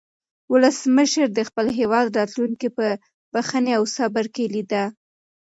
ولسمشر 0.51 1.27
د 1.33 1.39
خپل 1.49 1.65
هېواد 1.79 2.07
راتلونکی 2.17 2.69
په 2.77 2.85
بښنې 3.33 3.71
او 3.77 3.83
صبر 3.95 4.25
کې 4.35 4.43
لیده. 4.53 4.83